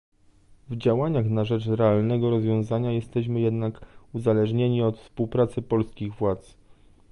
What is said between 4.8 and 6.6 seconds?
od współpracy polskich władz